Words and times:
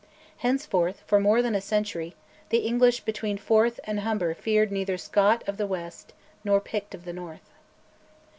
Henceforth, 0.37 1.03
for 1.05 1.19
more 1.19 1.43
than 1.43 1.53
a 1.53 1.61
century, 1.61 2.15
the 2.49 2.57
English 2.65 3.01
between 3.01 3.37
Forth 3.37 3.79
and 3.83 3.99
Humber 3.99 4.33
feared 4.33 4.71
neither 4.71 4.97
Scot 4.97 5.43
of 5.47 5.57
the 5.57 5.67
west 5.67 6.13
nor 6.43 6.59
Pict 6.59 6.95
of 6.95 7.05
the 7.05 7.13
north. 7.13 7.51